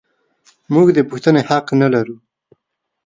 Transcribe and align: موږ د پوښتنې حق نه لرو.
موږ 0.73 0.87
د 0.93 0.99
پوښتنې 1.09 1.41
حق 1.49 1.65
نه 1.81 1.87
لرو. 1.93 2.17